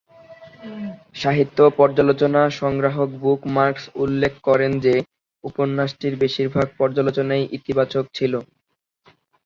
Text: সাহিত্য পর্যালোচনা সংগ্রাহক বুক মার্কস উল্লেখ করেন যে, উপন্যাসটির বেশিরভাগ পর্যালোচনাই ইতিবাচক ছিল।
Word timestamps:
সাহিত্য 1.15 1.57
পর্যালোচনা 1.77 2.41
সংগ্রাহক 2.59 3.09
বুক 3.21 3.39
মার্কস 3.55 3.85
উল্লেখ 4.03 4.33
করেন 4.47 4.71
যে, 4.85 4.93
উপন্যাসটির 5.43 6.13
বেশিরভাগ 6.23 6.67
পর্যালোচনাই 6.79 7.43
ইতিবাচক 7.57 8.05
ছিল। 8.13 8.33